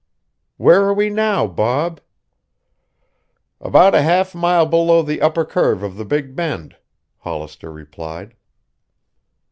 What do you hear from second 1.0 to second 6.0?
now, Bob?" "About half a mile below the upper curve of